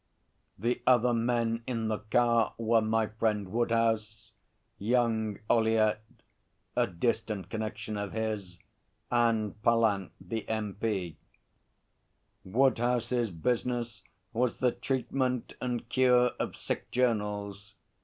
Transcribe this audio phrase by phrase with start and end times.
[0.57, 4.31] The other men in the car were my friend Woodhouse,
[4.79, 5.99] young Ollyett,
[6.75, 8.57] a distant connection of his,
[9.11, 11.17] and Pallant, the M.P.
[12.43, 14.01] Woodhouse's business
[14.33, 17.75] was the treatment and cure of sick journals.